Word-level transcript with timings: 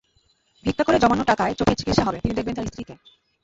ভিক্ষা 0.65 0.83
করে 0.83 0.97
জমানো 0.99 1.23
টাকায় 1.23 1.57
চোখের 1.59 1.77
চিকিৎসা 1.79 2.03
হবে, 2.03 2.17
তিনি 2.19 2.33
দেখবেন 2.35 2.55
তাঁর 2.55 2.67
স্ত্রীকে। 2.67 2.95